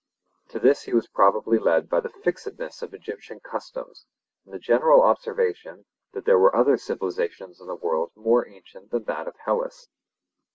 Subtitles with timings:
[0.49, 4.07] To this he was probably led by the fixedness of Egyptian customs
[4.43, 9.03] and the general observation that there were other civilisations in the world more ancient than
[9.03, 9.89] that of Hellas.